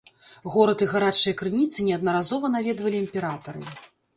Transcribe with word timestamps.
Горад 0.53 0.79
і 0.85 0.87
гарачыя 0.93 1.33
крыніцы 1.41 1.85
неаднаразова 1.91 2.53
наведвалі 2.55 2.97
імператары. 3.05 3.61